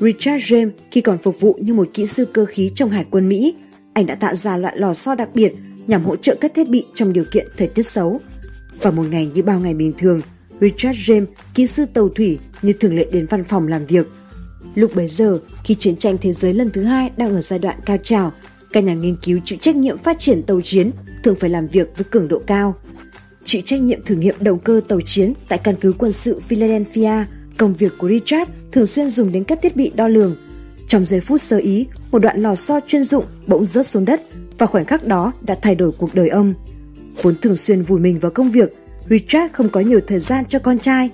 Richard 0.00 0.52
James 0.52 0.70
khi 0.90 1.00
còn 1.00 1.18
phục 1.18 1.40
vụ 1.40 1.58
như 1.60 1.74
một 1.74 1.88
kỹ 1.94 2.06
sư 2.06 2.24
cơ 2.24 2.44
khí 2.44 2.70
trong 2.74 2.90
Hải 2.90 3.04
quân 3.10 3.28
Mỹ, 3.28 3.54
anh 3.92 4.06
đã 4.06 4.14
tạo 4.14 4.34
ra 4.34 4.56
loại 4.56 4.78
lò 4.78 4.94
xo 4.94 5.14
đặc 5.14 5.28
biệt 5.34 5.52
nhằm 5.86 6.04
hỗ 6.04 6.16
trợ 6.16 6.36
các 6.40 6.54
thiết 6.54 6.68
bị 6.68 6.84
trong 6.94 7.12
điều 7.12 7.24
kiện 7.32 7.46
thời 7.56 7.68
tiết 7.68 7.86
xấu. 7.86 8.20
Và 8.80 8.90
một 8.90 9.04
ngày 9.10 9.30
như 9.34 9.42
bao 9.42 9.60
ngày 9.60 9.74
bình 9.74 9.92
thường, 9.98 10.20
Richard 10.60 10.98
James, 11.10 11.26
kỹ 11.54 11.66
sư 11.66 11.86
tàu 11.94 12.08
thủy 12.08 12.38
như 12.62 12.72
thường 12.72 12.96
lệ 12.96 13.06
đến 13.12 13.26
văn 13.30 13.44
phòng 13.44 13.68
làm 13.68 13.86
việc. 13.86 14.06
Lúc 14.74 14.96
bấy 14.96 15.08
giờ, 15.08 15.38
khi 15.64 15.74
chiến 15.74 15.96
tranh 15.96 16.16
thế 16.20 16.32
giới 16.32 16.54
lần 16.54 16.70
thứ 16.70 16.82
hai 16.82 17.10
đang 17.16 17.34
ở 17.34 17.40
giai 17.40 17.58
đoạn 17.58 17.78
cao 17.84 17.96
trào, 18.02 18.32
các 18.72 18.84
nhà 18.84 18.94
nghiên 18.94 19.16
cứu 19.16 19.40
chịu 19.44 19.58
trách 19.62 19.76
nhiệm 19.76 19.98
phát 19.98 20.18
triển 20.18 20.42
tàu 20.42 20.60
chiến 20.60 20.90
thường 21.24 21.36
phải 21.40 21.50
làm 21.50 21.66
việc 21.66 21.96
với 21.96 22.04
cường 22.04 22.28
độ 22.28 22.42
cao. 22.46 22.74
Chịu 23.44 23.62
trách 23.64 23.80
nhiệm 23.80 24.02
thử 24.02 24.14
nghiệm 24.14 24.34
động 24.40 24.58
cơ 24.58 24.80
tàu 24.88 25.00
chiến 25.00 25.32
tại 25.48 25.58
căn 25.58 25.74
cứ 25.80 25.92
quân 25.98 26.12
sự 26.12 26.40
Philadelphia, 26.40 27.24
công 27.56 27.74
việc 27.74 27.92
của 27.98 28.08
Richard 28.08 28.50
thường 28.72 28.86
xuyên 28.86 29.08
dùng 29.08 29.32
đến 29.32 29.44
các 29.44 29.58
thiết 29.62 29.76
bị 29.76 29.92
đo 29.94 30.08
lường. 30.08 30.36
Trong 30.88 31.04
giây 31.04 31.20
phút 31.20 31.40
sơ 31.40 31.56
ý, 31.58 31.86
một 32.10 32.18
đoạn 32.18 32.42
lò 32.42 32.54
xo 32.54 32.80
chuyên 32.86 33.04
dụng 33.04 33.24
bỗng 33.46 33.64
rớt 33.64 33.86
xuống 33.86 34.04
đất 34.04 34.22
và 34.58 34.66
khoảnh 34.66 34.84
khắc 34.84 35.06
đó 35.06 35.32
đã 35.40 35.56
thay 35.62 35.74
đổi 35.74 35.92
cuộc 35.98 36.14
đời 36.14 36.28
ông. 36.28 36.54
Vốn 37.22 37.34
thường 37.42 37.56
xuyên 37.56 37.82
vùi 37.82 38.00
mình 38.00 38.18
vào 38.18 38.30
công 38.30 38.50
việc, 38.50 38.74
Richard 39.10 39.52
không 39.52 39.68
có 39.68 39.80
nhiều 39.80 40.00
thời 40.06 40.18
gian 40.18 40.44
cho 40.48 40.58
con 40.58 40.78
trai, 40.78 41.10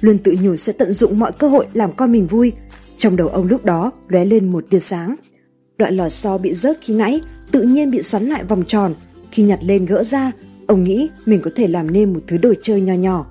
luôn 0.00 0.18
tự 0.18 0.36
nhủ 0.40 0.56
sẽ 0.56 0.72
tận 0.72 0.92
dụng 0.92 1.18
mọi 1.18 1.32
cơ 1.32 1.48
hội 1.48 1.66
làm 1.72 1.92
con 1.92 2.12
mình 2.12 2.26
vui. 2.26 2.52
Trong 2.98 3.16
đầu 3.16 3.28
ông 3.28 3.48
lúc 3.48 3.64
đó 3.64 3.92
lóe 4.08 4.24
lên 4.24 4.52
một 4.52 4.64
tia 4.70 4.80
sáng. 4.80 5.16
Đoạn 5.78 5.96
lò 5.96 6.08
xo 6.08 6.38
bị 6.38 6.54
rớt 6.54 6.78
khi 6.80 6.94
nãy 6.94 7.20
tự 7.50 7.62
nhiên 7.62 7.90
bị 7.90 8.02
xoắn 8.02 8.26
lại 8.26 8.44
vòng 8.44 8.64
tròn. 8.66 8.94
Khi 9.30 9.42
nhặt 9.42 9.58
lên 9.62 9.86
gỡ 9.86 10.04
ra, 10.04 10.32
ông 10.66 10.84
nghĩ 10.84 11.08
mình 11.26 11.40
có 11.42 11.50
thể 11.56 11.68
làm 11.68 11.92
nên 11.92 12.12
một 12.12 12.20
thứ 12.26 12.38
đồ 12.38 12.54
chơi 12.62 12.80
nho 12.80 12.94
nhỏ. 12.94 13.26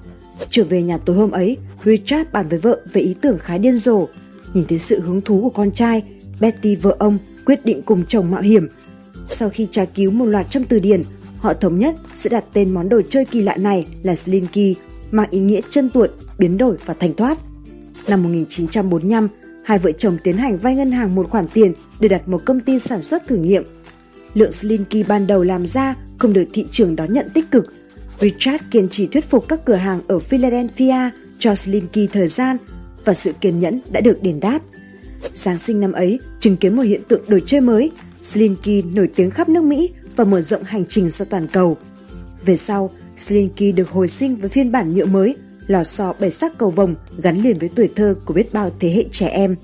Trở 0.49 0.63
về 0.63 0.81
nhà 0.81 0.97
tối 0.97 1.15
hôm 1.15 1.31
ấy, 1.31 1.57
Richard 1.85 2.29
bàn 2.31 2.47
với 2.47 2.59
vợ 2.59 2.79
về 2.93 3.01
ý 3.01 3.15
tưởng 3.21 3.37
khá 3.37 3.57
điên 3.57 3.77
rồ. 3.77 4.07
Nhìn 4.53 4.65
thấy 4.65 4.79
sự 4.79 5.01
hứng 5.01 5.21
thú 5.21 5.41
của 5.41 5.49
con 5.49 5.71
trai, 5.71 6.03
Betty 6.39 6.75
vợ 6.75 6.95
ông 6.99 7.17
quyết 7.45 7.65
định 7.65 7.81
cùng 7.81 8.03
chồng 8.07 8.31
mạo 8.31 8.41
hiểm. 8.41 8.67
Sau 9.29 9.49
khi 9.49 9.67
tra 9.71 9.85
cứu 9.85 10.11
một 10.11 10.25
loạt 10.25 10.45
trong 10.49 10.63
từ 10.63 10.79
điển, 10.79 11.03
họ 11.45 11.53
thống 11.53 11.79
nhất 11.79 11.95
sẽ 12.13 12.29
đặt 12.29 12.43
tên 12.53 12.73
món 12.73 12.89
đồ 12.89 13.01
chơi 13.09 13.25
kỳ 13.25 13.41
lạ 13.41 13.55
này 13.57 13.87
là 14.03 14.15
Slinky, 14.15 14.75
mang 15.11 15.29
ý 15.31 15.39
nghĩa 15.39 15.61
chân 15.69 15.89
tuột, 15.89 16.11
biến 16.39 16.57
đổi 16.57 16.77
và 16.85 16.93
thành 16.93 17.13
thoát. 17.13 17.37
Năm 18.07 18.23
1945, 18.23 19.27
hai 19.63 19.79
vợ 19.79 19.91
chồng 19.91 20.17
tiến 20.23 20.37
hành 20.37 20.57
vay 20.57 20.75
ngân 20.75 20.91
hàng 20.91 21.15
một 21.15 21.29
khoản 21.29 21.47
tiền 21.53 21.73
để 21.99 22.07
đặt 22.07 22.27
một 22.27 22.41
công 22.45 22.59
ty 22.59 22.79
sản 22.79 23.01
xuất 23.01 23.27
thử 23.27 23.35
nghiệm. 23.35 23.63
Lượng 24.33 24.51
Slinky 24.51 25.03
ban 25.03 25.27
đầu 25.27 25.43
làm 25.43 25.65
ra 25.65 25.95
không 26.17 26.33
được 26.33 26.45
thị 26.53 26.65
trường 26.71 26.95
đón 26.95 27.13
nhận 27.13 27.29
tích 27.33 27.51
cực. 27.51 27.73
Richard 28.21 28.63
kiên 28.71 28.89
trì 28.89 29.07
thuyết 29.07 29.29
phục 29.29 29.47
các 29.47 29.65
cửa 29.65 29.75
hàng 29.75 30.01
ở 30.07 30.19
Philadelphia 30.19 31.09
cho 31.39 31.55
Slinky 31.55 32.07
thời 32.07 32.27
gian 32.27 32.57
và 33.05 33.13
sự 33.13 33.33
kiên 33.41 33.59
nhẫn 33.59 33.81
đã 33.91 34.01
được 34.01 34.23
đền 34.23 34.39
đáp. 34.39 34.59
Giáng 35.33 35.59
sinh 35.59 35.79
năm 35.79 35.91
ấy 35.91 36.19
chứng 36.39 36.57
kiến 36.57 36.75
một 36.75 36.81
hiện 36.81 37.01
tượng 37.07 37.21
đồ 37.27 37.39
chơi 37.45 37.61
mới, 37.61 37.91
Slinky 38.21 38.81
nổi 38.81 39.09
tiếng 39.15 39.29
khắp 39.29 39.49
nước 39.49 39.63
Mỹ 39.63 39.91
và 40.15 40.23
mở 40.23 40.41
rộng 40.41 40.63
hành 40.63 40.85
trình 40.85 41.09
ra 41.09 41.25
toàn 41.29 41.47
cầu. 41.47 41.77
Về 42.45 42.57
sau, 42.57 42.89
Slinky 43.17 43.71
được 43.71 43.89
hồi 43.89 44.07
sinh 44.07 44.35
với 44.35 44.49
phiên 44.49 44.71
bản 44.71 44.95
nhựa 44.95 45.05
mới, 45.05 45.35
lò 45.67 45.83
xo 45.83 46.13
bảy 46.19 46.31
sắc 46.31 46.57
cầu 46.57 46.69
vồng 46.69 46.95
gắn 47.17 47.41
liền 47.41 47.57
với 47.57 47.69
tuổi 47.75 47.89
thơ 47.95 48.15
của 48.25 48.33
biết 48.33 48.53
bao 48.53 48.69
thế 48.79 48.89
hệ 48.89 49.05
trẻ 49.11 49.27
em. 49.27 49.55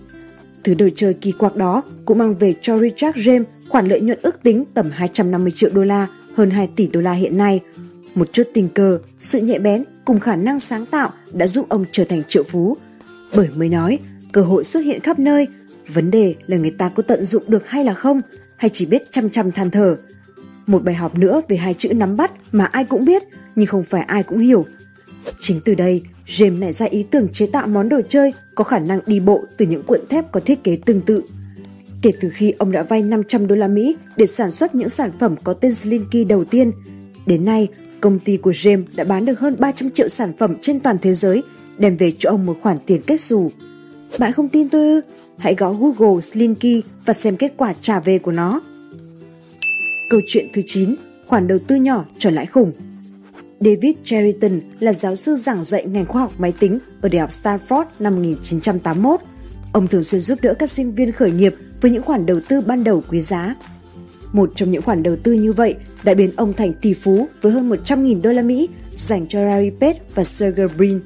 Thứ 0.64 0.74
đồ 0.74 0.90
chơi 0.96 1.14
kỳ 1.14 1.32
quặc 1.32 1.56
đó 1.56 1.84
cũng 2.06 2.18
mang 2.18 2.36
về 2.36 2.54
cho 2.62 2.80
Richard 2.80 3.18
James 3.18 3.44
khoản 3.70 3.88
lợi 3.88 4.02
nhuận 4.02 4.20
ước 4.22 4.44
tính 4.44 4.64
tầm 4.74 4.90
250 4.92 5.52
triệu 5.56 5.70
đô 5.74 5.84
la, 5.84 6.08
hơn 6.36 6.50
2 6.50 6.70
tỷ 6.76 6.88
đô 6.88 7.02
la 7.02 7.14
hiện 7.14 7.38
nay. 7.38 7.60
Một 8.16 8.34
chút 8.34 8.44
tình 8.54 8.70
cờ, 8.70 9.00
sự 9.22 9.40
nhạy 9.40 9.60
bén 9.60 9.84
cùng 10.06 10.20
khả 10.20 10.36
năng 10.36 10.60
sáng 10.60 10.86
tạo 10.86 11.10
đã 11.34 11.48
giúp 11.48 11.66
ông 11.70 11.86
trở 11.92 12.04
thành 12.04 12.24
triệu 12.28 12.44
phú. 12.44 12.78
Bởi 13.36 13.50
mới 13.56 13.70
nói, 13.70 14.00
cơ 14.32 14.42
hội 14.42 14.64
xuất 14.64 14.80
hiện 14.80 15.00
khắp 15.00 15.20
nơi, 15.20 15.48
vấn 15.88 16.12
đề 16.12 16.36
là 16.48 16.58
người 16.58 16.72
ta 16.72 16.90
có 16.90 17.04
tận 17.04 17.26
dụng 17.26 17.44
được 17.48 17.68
hay 17.68 17.86
là 17.86 17.94
không, 17.94 18.22
hay 18.58 18.70
chỉ 18.74 18.86
biết 18.86 19.12
chăm 19.12 19.30
chăm 19.30 19.52
than 19.52 19.72
thở. 19.72 19.98
Một 20.68 20.84
bài 20.84 20.96
học 20.96 21.18
nữa 21.18 21.42
về 21.48 21.58
hai 21.58 21.74
chữ 21.74 21.94
nắm 21.94 22.18
bắt 22.18 22.32
mà 22.52 22.66
ai 22.66 22.86
cũng 22.86 23.06
biết 23.06 23.24
nhưng 23.56 23.68
không 23.68 23.84
phải 23.84 24.02
ai 24.02 24.24
cũng 24.24 24.40
hiểu. 24.40 24.66
Chính 25.40 25.62
từ 25.66 25.76
đây, 25.76 26.02
James 26.28 26.60
nảy 26.60 26.74
ra 26.74 26.86
ý 26.86 27.06
tưởng 27.12 27.28
chế 27.34 27.46
tạo 27.46 27.68
món 27.68 27.90
đồ 27.90 28.02
chơi 28.10 28.34
có 28.56 28.64
khả 28.64 28.80
năng 28.80 29.00
đi 29.06 29.20
bộ 29.20 29.44
từ 29.58 29.66
những 29.66 29.84
cuộn 29.84 30.00
thép 30.10 30.32
có 30.32 30.40
thiết 30.40 30.64
kế 30.64 30.78
tương 30.86 31.02
tự. 31.02 31.24
Kể 32.02 32.12
từ 32.22 32.30
khi 32.30 32.54
ông 32.58 32.72
đã 32.72 32.84
vay 32.84 33.02
500 33.02 33.48
đô 33.48 33.56
la 33.56 33.68
Mỹ 33.68 33.96
để 34.18 34.28
sản 34.28 34.52
xuất 34.52 34.76
những 34.76 34.90
sản 34.90 35.12
phẩm 35.20 35.36
có 35.44 35.54
tên 35.54 35.74
Slinky 35.74 36.24
đầu 36.24 36.46
tiên, 36.46 36.72
đến 37.26 37.46
nay 37.46 37.68
công 38.02 38.20
ty 38.20 38.38
của 38.38 38.52
James 38.52 38.84
đã 38.96 39.04
bán 39.04 39.26
được 39.26 39.40
hơn 39.40 39.56
300 39.60 39.90
triệu 39.90 40.08
sản 40.08 40.34
phẩm 40.38 40.56
trên 40.62 40.80
toàn 40.80 40.98
thế 41.02 41.16
giới, 41.16 41.44
đem 41.78 41.98
về 41.98 42.14
cho 42.20 42.30
ông 42.30 42.46
một 42.46 42.58
khoản 42.62 42.78
tiền 42.86 43.02
kết 43.08 43.22
xù. 43.22 43.52
Bạn 44.18 44.34
không 44.34 44.50
tin 44.50 44.70
tôi 44.70 44.82
ư? 44.82 45.02
Hãy 45.38 45.56
gõ 45.56 45.74
Google 45.74 46.22
Slinky 46.22 46.84
và 47.06 47.14
xem 47.14 47.38
kết 47.38 47.54
quả 47.58 47.74
trả 47.82 48.00
về 48.00 48.20
của 48.20 48.32
nó. 48.32 48.62
Câu 50.12 50.22
chuyện 50.28 50.48
thứ 50.54 50.62
9, 50.66 50.96
khoản 51.28 51.48
đầu 51.48 51.60
tư 51.68 51.76
nhỏ 51.76 52.06
trở 52.20 52.30
lãi 52.30 52.46
khủng. 52.46 52.72
David 53.60 53.96
Cheriton 54.04 54.60
là 54.80 54.94
giáo 54.94 55.16
sư 55.16 55.36
giảng 55.36 55.64
dạy 55.64 55.86
ngành 55.86 56.06
khoa 56.06 56.22
học 56.22 56.34
máy 56.38 56.54
tính 56.60 56.80
ở 57.02 57.10
Đại 57.10 57.20
học 57.20 57.30
Stanford 57.30 57.86
năm 58.00 58.16
1981. 58.16 59.20
Ông 59.74 59.88
thường 59.88 60.04
xuyên 60.04 60.22
giúp 60.22 60.40
đỡ 60.42 60.54
các 60.54 60.70
sinh 60.70 60.92
viên 60.92 61.12
khởi 61.12 61.32
nghiệp 61.32 61.56
với 61.82 61.92
những 61.92 62.04
khoản 62.04 62.26
đầu 62.26 62.40
tư 62.48 62.62
ban 62.62 62.84
đầu 62.84 63.04
quý 63.10 63.22
giá. 63.22 63.56
Một 64.34 64.52
trong 64.56 64.72
những 64.72 64.82
khoản 64.82 65.04
đầu 65.04 65.16
tư 65.24 65.34
như 65.34 65.54
vậy 65.54 65.76
đã 66.04 66.14
biến 66.14 66.32
ông 66.36 66.54
thành 66.54 66.74
tỷ 66.74 66.94
phú 66.94 67.28
với 67.42 67.52
hơn 67.52 67.70
100.000 67.70 68.22
đô 68.22 68.32
la 68.32 68.42
Mỹ 68.42 68.70
dành 68.96 69.28
cho 69.28 69.44
Larry 69.44 69.72
Page 69.80 70.00
và 70.16 70.24
Sergey 70.24 70.68
Brin 70.78 71.00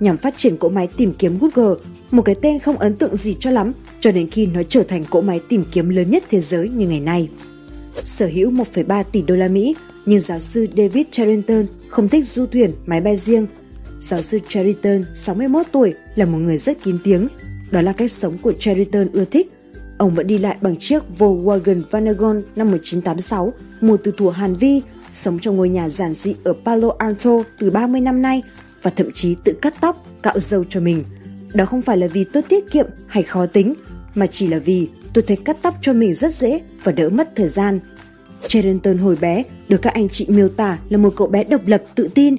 nhằm 0.00 0.16
phát 0.16 0.36
triển 0.36 0.56
cỗ 0.56 0.68
máy 0.68 0.88
tìm 0.96 1.12
kiếm 1.18 1.38
Google, 1.38 1.74
một 2.10 2.22
cái 2.22 2.34
tên 2.42 2.58
không 2.58 2.78
ấn 2.78 2.94
tượng 2.94 3.16
gì 3.16 3.36
cho 3.40 3.50
lắm 3.50 3.72
cho 4.00 4.12
đến 4.12 4.30
khi 4.30 4.46
nó 4.46 4.62
trở 4.68 4.82
thành 4.82 5.04
cỗ 5.10 5.20
máy 5.20 5.40
tìm 5.48 5.64
kiếm 5.72 5.88
lớn 5.88 6.10
nhất 6.10 6.24
thế 6.30 6.40
giới 6.40 6.68
như 6.68 6.88
ngày 6.88 7.00
nay. 7.00 7.28
Sở 8.04 8.26
hữu 8.26 8.50
1,3 8.50 9.04
tỷ 9.12 9.22
đô 9.22 9.34
la 9.34 9.48
Mỹ, 9.48 9.76
nhưng 10.06 10.20
giáo 10.20 10.40
sư 10.40 10.66
David 10.76 11.06
Charrington 11.12 11.66
không 11.88 12.08
thích 12.08 12.26
du 12.26 12.46
thuyền, 12.46 12.70
máy 12.86 13.00
bay 13.00 13.16
riêng. 13.16 13.46
Giáo 13.98 14.22
sư 14.22 14.38
Charrington, 14.48 15.04
61 15.14 15.66
tuổi, 15.72 15.94
là 16.14 16.26
một 16.26 16.38
người 16.38 16.58
rất 16.58 16.82
kín 16.84 16.98
tiếng. 17.04 17.28
Đó 17.70 17.82
là 17.82 17.92
cách 17.92 18.12
sống 18.12 18.38
của 18.42 18.52
Charrington 18.58 19.08
ưa 19.12 19.24
thích. 19.24 19.52
Ông 19.98 20.14
vẫn 20.14 20.26
đi 20.26 20.38
lại 20.38 20.56
bằng 20.60 20.76
chiếc 20.76 21.02
Volkswagen 21.18 21.82
Vanagon 21.90 22.42
năm 22.56 22.70
1986, 22.70 23.52
mua 23.80 23.96
từ 23.96 24.12
thủ 24.16 24.28
Hàn 24.28 24.54
Vi, 24.54 24.82
sống 25.12 25.38
trong 25.38 25.56
ngôi 25.56 25.68
nhà 25.68 25.88
giản 25.88 26.14
dị 26.14 26.34
ở 26.44 26.54
Palo 26.64 26.94
Alto 26.98 27.30
từ 27.58 27.70
30 27.70 28.00
năm 28.00 28.22
nay 28.22 28.42
và 28.82 28.90
thậm 28.90 29.06
chí 29.14 29.36
tự 29.44 29.52
cắt 29.62 29.74
tóc, 29.80 30.06
cạo 30.22 30.40
râu 30.40 30.64
cho 30.64 30.80
mình. 30.80 31.04
Đó 31.54 31.64
không 31.64 31.82
phải 31.82 31.96
là 31.96 32.06
vì 32.06 32.24
tôi 32.24 32.42
tiết 32.42 32.70
kiệm 32.70 32.86
hay 33.06 33.22
khó 33.22 33.46
tính, 33.46 33.74
mà 34.14 34.26
chỉ 34.26 34.46
là 34.46 34.58
vì 34.58 34.88
tôi 35.18 35.24
thấy 35.26 35.36
cắt 35.44 35.56
tóc 35.62 35.74
cho 35.82 35.92
mình 35.92 36.14
rất 36.14 36.32
dễ 36.32 36.60
và 36.84 36.92
đỡ 36.92 37.08
mất 37.08 37.36
thời 37.36 37.48
gian. 37.48 37.80
Charrington 38.48 38.98
hồi 38.98 39.16
bé 39.20 39.44
được 39.68 39.82
các 39.82 39.94
anh 39.94 40.08
chị 40.08 40.26
miêu 40.28 40.48
tả 40.48 40.78
là 40.88 40.98
một 40.98 41.12
cậu 41.16 41.26
bé 41.26 41.44
độc 41.44 41.60
lập 41.66 41.82
tự 41.94 42.08
tin. 42.14 42.36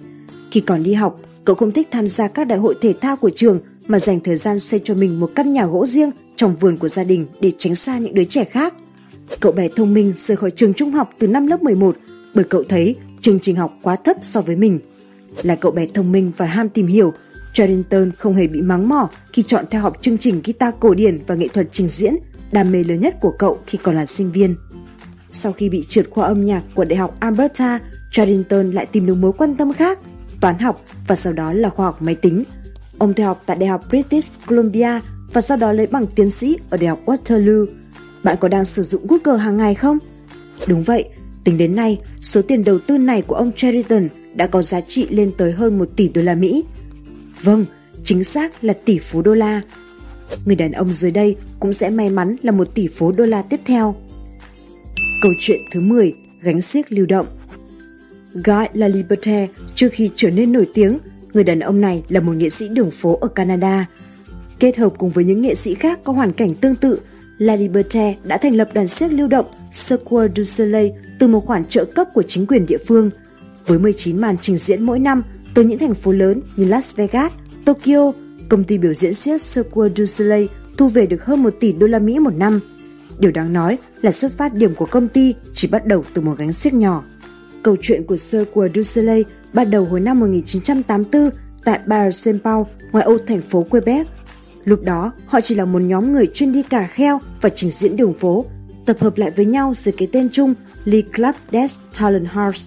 Khi 0.52 0.60
còn 0.60 0.84
đi 0.84 0.94
học, 0.94 1.20
cậu 1.46 1.56
không 1.56 1.72
thích 1.72 1.88
tham 1.92 2.08
gia 2.08 2.28
các 2.28 2.48
đại 2.48 2.60
hội 2.60 2.76
thể 2.82 2.94
thao 3.02 3.18
của 3.18 3.30
trường 3.30 3.60
mà 3.88 4.00
dành 4.00 4.20
thời 4.20 4.36
gian 4.36 4.60
xây 4.60 4.82
cho 4.84 4.94
mình 4.94 5.20
một 5.20 5.32
căn 5.36 5.54
nhà 5.54 5.66
gỗ 5.66 5.86
riêng 5.86 6.12
trong 6.36 6.56
vườn 6.56 6.78
của 6.78 6.90
gia 6.90 7.04
đình 7.04 7.26
để 7.40 7.52
tránh 7.58 7.76
xa 7.76 7.98
những 7.98 8.14
đứa 8.14 8.24
trẻ 8.24 8.44
khác. 8.44 8.74
Cậu 9.40 9.52
bé 9.52 9.68
thông 9.76 9.94
minh 9.94 10.14
rời 10.16 10.38
khỏi 10.38 10.52
trường 10.52 10.74
trung 10.74 10.92
học 10.92 11.10
từ 11.20 11.28
năm 11.28 11.48
lớp 11.48 11.64
11 11.64 11.98
bởi 12.34 12.46
cậu 12.50 12.64
thấy 12.64 12.96
chương 13.22 13.40
trình 13.40 13.56
học 13.56 13.74
quá 13.82 13.96
thấp 13.96 14.18
so 14.22 14.42
với 14.42 14.56
mình. 14.56 14.80
Là 15.44 15.56
cậu 15.56 15.72
bé 15.72 15.88
thông 15.94 16.12
minh 16.12 16.32
và 16.38 16.46
ham 16.46 16.70
tìm 16.70 16.88
hiểu, 16.88 17.14
Charrington 17.54 18.12
không 18.18 18.36
hề 18.36 18.48
bị 18.48 18.62
mắng 18.62 18.90
mỏ 18.90 19.10
khi 19.34 19.44
chọn 19.48 19.66
theo 19.72 19.82
học 19.82 19.98
chương 20.02 20.18
trình 20.18 20.42
guitar 20.46 20.74
cổ 20.80 20.94
điển 20.94 21.20
và 21.28 21.36
nghệ 21.36 21.48
thuật 21.48 21.68
trình 21.72 21.88
diễn, 21.88 22.16
đam 22.52 22.72
mê 22.72 22.84
lớn 22.84 23.00
nhất 23.00 23.16
của 23.22 23.32
cậu 23.32 23.60
khi 23.68 23.78
còn 23.84 23.96
là 23.96 24.06
sinh 24.06 24.32
viên. 24.32 24.56
Sau 25.32 25.52
khi 25.52 25.70
bị 25.70 25.86
trượt 25.90 26.10
khoa 26.10 26.28
âm 26.28 26.46
nhạc 26.46 26.64
của 26.74 26.86
Đại 26.86 26.98
học 26.98 27.16
Alberta, 27.20 27.80
Charrington 28.12 28.72
lại 28.72 28.86
tìm 28.86 29.06
được 29.06 29.16
mối 29.16 29.32
quan 29.34 29.56
tâm 29.56 29.74
khác, 29.74 30.00
toán 30.42 30.60
học 30.60 30.84
và 31.08 31.16
sau 31.16 31.34
đó 31.34 31.54
là 31.54 31.70
khoa 31.70 31.86
học 31.86 32.02
máy 32.02 32.16
tính. 32.16 32.44
Ông 32.98 33.14
theo 33.14 33.28
học 33.28 33.44
tại 33.46 33.58
Đại 33.58 33.70
học 33.70 33.82
British 33.90 34.48
Columbia 34.48 35.00
và 35.34 35.42
sau 35.42 35.58
đó 35.58 35.72
lấy 35.72 35.88
bằng 35.88 36.08
tiến 36.08 36.30
sĩ 36.30 36.58
ở 36.70 36.78
Đại 36.78 36.88
học 36.88 37.00
Waterloo. 37.06 37.66
Bạn 38.24 38.38
có 38.40 38.48
đang 38.48 38.66
sử 38.66 38.84
dụng 38.84 39.08
Google 39.08 39.44
hàng 39.44 39.58
ngày 39.58 39.76
không? 39.76 39.98
Đúng 40.68 40.84
vậy, 40.84 41.06
tính 41.44 41.58
đến 41.58 41.76
nay, 41.76 42.00
số 42.22 42.42
tiền 42.42 42.64
đầu 42.64 42.80
tư 42.80 42.98
này 42.98 43.22
của 43.22 43.36
ông 43.36 43.52
Charrington 43.56 44.08
đã 44.36 44.48
có 44.48 44.62
giá 44.62 44.82
trị 44.82 45.08
lên 45.10 45.32
tới 45.38 45.52
hơn 45.52 45.78
1 45.78 45.86
tỷ 45.96 46.10
đô 46.10 46.22
la 46.22 46.36
Mỹ. 46.36 46.64
Vâng, 47.42 47.66
chính 48.04 48.24
xác 48.24 48.64
là 48.64 48.74
tỷ 48.86 49.00
phú 49.00 49.22
đô 49.22 49.34
la. 49.34 49.62
Người 50.46 50.56
đàn 50.56 50.72
ông 50.72 50.94
dưới 50.94 51.12
đây 51.12 51.36
cũng 51.60 51.74
sẽ 51.74 51.90
may 51.90 52.10
mắn 52.10 52.36
là 52.42 52.52
một 52.52 52.76
tỷ 52.76 52.88
phú 52.88 53.12
đô 53.12 53.26
la 53.26 53.42
tiếp 53.42 53.60
theo. 53.66 53.96
Câu 55.22 55.32
chuyện 55.40 55.62
thứ 55.72 55.80
10, 55.80 56.14
gánh 56.42 56.62
xiếc 56.62 56.92
lưu 56.92 57.06
động. 57.06 57.28
Guy 58.34 58.66
Laliberte 58.74 59.48
trước 59.76 59.88
khi 59.92 60.10
trở 60.16 60.32
nên 60.32 60.52
nổi 60.52 60.70
tiếng, 60.74 60.98
người 61.34 61.44
đàn 61.44 61.60
ông 61.60 61.82
này 61.82 62.04
là 62.10 62.20
một 62.20 62.32
nghệ 62.32 62.50
sĩ 62.50 62.68
đường 62.68 62.92
phố 62.92 63.18
ở 63.22 63.28
Canada. 63.28 63.86
Kết 64.60 64.78
hợp 64.78 64.94
cùng 64.98 65.12
với 65.12 65.24
những 65.24 65.42
nghệ 65.42 65.56
sĩ 65.56 65.76
khác 65.76 66.00
có 66.04 66.14
hoàn 66.14 66.34
cảnh 66.34 66.56
tương 66.56 66.76
tự, 66.76 67.00
Laliberte 67.38 68.16
đã 68.24 68.38
thành 68.38 68.56
lập 68.56 68.70
đoàn 68.74 68.88
xiếc 68.88 69.12
lưu 69.12 69.28
động 69.28 69.46
Cirque 69.72 70.28
du 70.36 70.44
Soleil 70.44 70.92
từ 71.20 71.28
một 71.28 71.46
khoản 71.46 71.66
trợ 71.66 71.86
cấp 71.86 72.08
của 72.14 72.24
chính 72.24 72.46
quyền 72.46 72.66
địa 72.66 72.78
phương. 72.88 73.10
Với 73.68 73.80
19 73.80 74.22
màn 74.22 74.36
trình 74.42 74.58
diễn 74.58 74.84
mỗi 74.84 75.00
năm 75.00 75.24
từ 75.54 75.64
những 75.64 75.80
thành 75.80 75.94
phố 75.94 76.12
lớn 76.12 76.42
như 76.56 76.66
Las 76.66 76.96
Vegas, 76.96 77.32
Tokyo, 77.66 78.12
công 78.50 78.64
ty 78.64 78.78
biểu 78.78 78.94
diễn 78.94 79.14
siếc 79.14 79.42
Cirque 79.42 79.96
du 79.96 80.06
Soleil 80.06 80.46
thu 80.78 80.88
về 80.88 81.06
được 81.06 81.26
hơn 81.26 81.44
1 81.44 81.54
tỷ 81.60 81.72
đô 81.72 81.88
la 81.88 82.00
Mỹ 82.00 82.20
một 82.20 82.34
năm– 82.38 82.60
Điều 83.20 83.32
đáng 83.32 83.54
nói 83.54 83.78
là 84.02 84.12
xuất 84.12 84.32
phát 84.32 84.54
điểm 84.54 84.76
của 84.76 84.86
công 84.86 85.08
ty 85.08 85.36
chỉ 85.54 85.68
bắt 85.68 85.86
đầu 85.86 86.04
từ 86.14 86.22
một 86.22 86.38
gánh 86.38 86.54
xiếc 86.54 86.74
nhỏ. 86.74 87.04
Câu 87.64 87.76
chuyện 87.82 88.04
của 88.04 88.16
Cirque 88.16 88.68
du 88.76 88.84
Soleil 88.84 89.22
bắt 89.54 89.64
đầu 89.64 89.86
hồi 89.86 90.00
năm 90.00 90.20
1984 90.20 91.30
tại 91.66 91.80
Bar 91.86 92.16
Saint 92.16 92.44
Paul, 92.44 92.64
ngoài 92.92 93.06
ô 93.06 93.18
thành 93.28 93.42
phố 93.42 93.62
Quebec. 93.62 94.08
Lúc 94.66 94.84
đó, 94.84 95.12
họ 95.26 95.42
chỉ 95.42 95.56
là 95.56 95.66
một 95.66 95.80
nhóm 95.80 96.14
người 96.14 96.28
chuyên 96.34 96.52
đi 96.52 96.64
cà 96.64 96.88
kheo 96.88 97.20
và 97.42 97.50
trình 97.50 97.72
diễn 97.72 97.96
đường 97.96 98.14
phố, 98.14 98.46
tập 98.86 98.98
hợp 99.00 99.18
lại 99.18 99.32
với 99.36 99.46
nhau 99.46 99.74
dưới 99.76 99.94
cái 99.98 100.08
tên 100.12 100.30
chung 100.32 100.54
Lee 100.86 101.02
Club 101.02 101.36
des 101.52 101.78
Talent 102.00 102.28
House. 102.28 102.66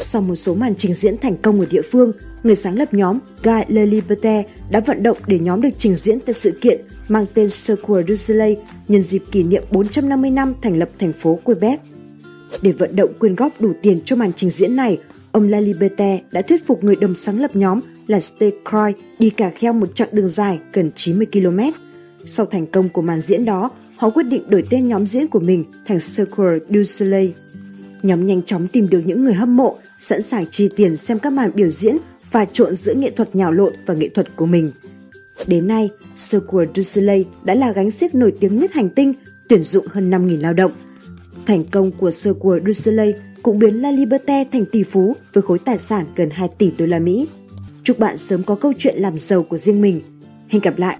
Sau 0.00 0.22
một 0.22 0.36
số 0.36 0.54
màn 0.54 0.74
trình 0.78 0.94
diễn 0.94 1.16
thành 1.18 1.36
công 1.36 1.60
ở 1.60 1.66
địa 1.70 1.82
phương, 1.82 2.12
người 2.44 2.56
sáng 2.56 2.78
lập 2.78 2.94
nhóm 2.94 3.18
Guy 3.42 3.60
Leliberte 3.68 4.44
đã 4.70 4.80
vận 4.80 5.02
động 5.02 5.16
để 5.26 5.38
nhóm 5.38 5.60
được 5.60 5.68
trình 5.78 5.94
diễn 5.94 6.20
tại 6.20 6.34
sự 6.34 6.58
kiện 6.60 6.80
mang 7.08 7.26
tên 7.34 7.48
Secours 7.48 8.08
du 8.08 8.14
Soleil 8.14 8.58
nhân 8.88 9.02
dịp 9.02 9.22
kỷ 9.30 9.42
niệm 9.42 9.62
450 9.70 10.30
năm 10.30 10.54
thành 10.62 10.78
lập 10.78 10.88
thành 10.98 11.12
phố 11.12 11.38
Quebec. 11.44 11.80
Để 12.62 12.72
vận 12.72 12.96
động 12.96 13.10
quyên 13.18 13.34
góp 13.34 13.60
đủ 13.60 13.72
tiền 13.82 14.00
cho 14.04 14.16
màn 14.16 14.32
trình 14.36 14.50
diễn 14.50 14.76
này, 14.76 14.98
ông 15.32 15.48
Laliberte 15.48 16.20
đã 16.32 16.42
thuyết 16.42 16.66
phục 16.66 16.84
người 16.84 16.96
đồng 16.96 17.14
sáng 17.14 17.40
lập 17.40 17.50
nhóm 17.56 17.80
là 18.06 18.20
Steve 18.20 18.56
Croy 18.70 19.02
đi 19.18 19.30
cả 19.30 19.50
kheo 19.50 19.72
một 19.72 19.96
chặng 19.96 20.08
đường 20.12 20.28
dài 20.28 20.58
gần 20.72 20.90
90 20.96 21.26
km. 21.32 21.60
Sau 22.24 22.46
thành 22.46 22.66
công 22.66 22.88
của 22.88 23.02
màn 23.02 23.20
diễn 23.20 23.44
đó, 23.44 23.70
họ 23.96 24.10
quyết 24.10 24.22
định 24.22 24.42
đổi 24.48 24.64
tên 24.70 24.88
nhóm 24.88 25.06
diễn 25.06 25.26
của 25.26 25.40
mình 25.40 25.64
thành 25.86 26.00
Secours 26.00 26.64
du 26.70 26.84
Soleil. 26.84 27.30
Nhóm 28.02 28.26
nhanh 28.26 28.42
chóng 28.42 28.68
tìm 28.68 28.90
được 28.90 29.02
những 29.06 29.24
người 29.24 29.34
hâm 29.34 29.56
mộ, 29.56 29.76
sẵn 29.98 30.22
sàng 30.22 30.46
chi 30.50 30.68
tiền 30.76 30.96
xem 30.96 31.18
các 31.18 31.32
màn 31.32 31.50
biểu 31.54 31.68
diễn 31.68 31.96
và 32.34 32.44
trộn 32.44 32.74
giữa 32.74 32.94
nghệ 32.94 33.10
thuật 33.10 33.36
nhào 33.36 33.52
lộn 33.52 33.72
và 33.86 33.94
nghệ 33.94 34.08
thuật 34.08 34.36
của 34.36 34.46
mình. 34.46 34.70
Đến 35.46 35.66
nay, 35.66 35.90
Cirque 36.30 36.72
du 36.74 36.82
Soleil 36.82 37.22
đã 37.44 37.54
là 37.54 37.72
gánh 37.72 37.90
xiếc 37.90 38.14
nổi 38.14 38.32
tiếng 38.40 38.58
nhất 38.58 38.72
hành 38.72 38.90
tinh, 38.90 39.14
tuyển 39.48 39.62
dụng 39.62 39.86
hơn 39.90 40.10
5.000 40.10 40.40
lao 40.40 40.52
động. 40.52 40.72
Thành 41.46 41.64
công 41.64 41.90
của 41.92 42.10
Cirque 42.10 42.60
du 42.66 42.72
Soleil 42.72 43.16
cũng 43.42 43.58
biến 43.58 43.82
La 43.82 43.90
Liberté 43.90 44.44
thành 44.52 44.64
tỷ 44.72 44.82
phú 44.82 45.16
với 45.32 45.42
khối 45.42 45.58
tài 45.58 45.78
sản 45.78 46.04
gần 46.16 46.30
2 46.30 46.48
tỷ 46.58 46.72
đô 46.78 46.86
la 46.86 46.98
Mỹ. 46.98 47.28
Chúc 47.82 47.98
bạn 47.98 48.16
sớm 48.16 48.42
có 48.42 48.54
câu 48.54 48.72
chuyện 48.78 48.94
làm 48.98 49.18
giàu 49.18 49.42
của 49.42 49.58
riêng 49.58 49.80
mình. 49.80 50.00
Hẹn 50.48 50.62
gặp 50.62 50.78
lại 50.78 50.98